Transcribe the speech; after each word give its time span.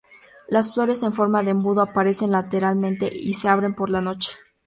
Las 0.47 0.73
flores 0.73 1.03
en 1.03 1.13
forma 1.13 1.43
de 1.43 1.51
embudo 1.51 1.79
aparecen 1.83 2.31
lateralmente 2.31 3.07
y 3.13 3.35
se 3.35 3.49
abren 3.49 3.75
por 3.75 3.91
la 3.91 4.01
noche. 4.01 4.31